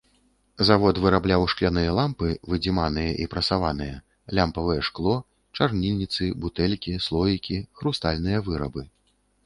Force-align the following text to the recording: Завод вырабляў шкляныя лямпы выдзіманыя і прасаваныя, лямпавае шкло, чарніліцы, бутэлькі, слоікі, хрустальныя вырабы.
Завод 0.69 0.95
вырабляў 1.01 1.43
шкляныя 1.53 1.91
лямпы 1.99 2.29
выдзіманыя 2.53 3.11
і 3.25 3.29
прасаваныя, 3.35 3.95
лямпавае 4.41 4.79
шкло, 4.91 5.15
чарніліцы, 5.59 6.23
бутэлькі, 6.43 6.99
слоікі, 7.09 7.65
хрустальныя 7.81 8.37
вырабы. 8.51 8.81